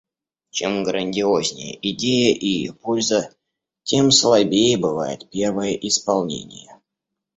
Чем 0.49 0.83
грандиознее 0.83 1.77
идея 1.93 2.33
и 2.33 2.47
ее 2.47 2.73
польза, 2.73 3.29
тем 3.83 4.09
слабее 4.09 4.75
бывает 4.75 5.29
первое 5.29 5.73
исполнение. 5.73 6.81